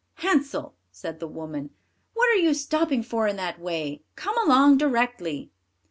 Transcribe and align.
"Hansel," 0.15 0.73
said 0.89 1.19
the 1.19 1.27
woman, 1.27 1.69
"what 2.15 2.27
are 2.31 2.41
you 2.41 2.55
stopping 2.55 3.03
for 3.03 3.27
in 3.27 3.35
that 3.35 3.59
way? 3.61 4.01
Come 4.15 4.35
along 4.43 4.79
directly." 4.79 5.51